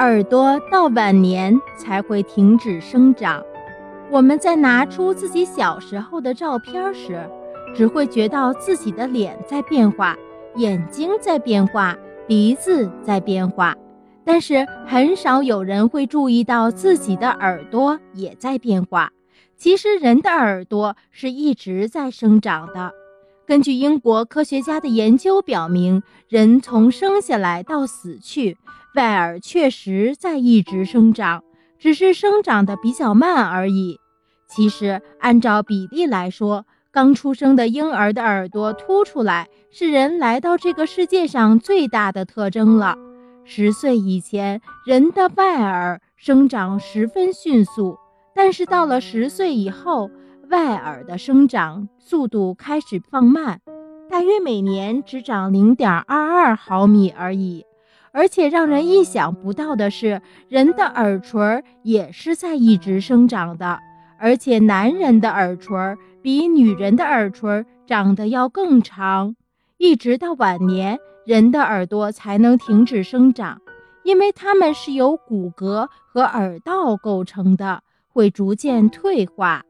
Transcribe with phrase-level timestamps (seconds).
[0.00, 3.44] 耳朵到晚年才会停止生长。
[4.10, 7.20] 我们在拿出自己小时候的照片时，
[7.76, 10.16] 只会觉到自己的脸在变化，
[10.56, 11.94] 眼睛在变化，
[12.26, 13.76] 鼻子在变化，
[14.24, 19.10] 但是很少有人会注意到自己的耳朵也在变化。
[19.58, 22.90] 其实，人的耳朵是一直在生长的。
[23.46, 28.56] 根据英国科学家的研究表明，人从生下来到死去，
[28.94, 31.44] 外耳确实在一直生长，
[31.78, 33.98] 只是生长的比较慢而已。
[34.48, 42.96] 其实，按照比例来说，刚出生的婴儿的耳朵凸出来是人来到这个世界上最大的特征了。
[43.44, 47.96] 十岁以前，人的外耳生长十分迅速。
[48.34, 50.10] 但是到了十岁以后，
[50.48, 53.60] 外耳的生长速度开始放慢，
[54.08, 57.64] 大约每年只长零点二二毫米而已。
[58.12, 63.78] 而且让人意想不到的是，人的耳垂也是在一直生长的，
[64.18, 65.76] 而且男人的耳垂
[66.22, 69.34] 比女人的耳垂长得要更长，
[69.78, 73.60] 一直到晚年，人的耳朵才能停止生长，
[74.04, 77.82] 因为它们是由骨骼和耳道构成的。
[78.12, 79.62] 会逐渐退化。